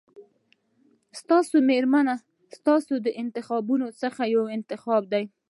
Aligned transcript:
ستا 1.19 1.37
مېرمن 1.69 2.07
ستا 2.57 2.75
د 3.05 3.07
انتخابونو 3.23 3.87
څخه 4.01 4.21
یو 4.35 4.43
انتخاب 4.57 5.03
دی. 5.13 5.23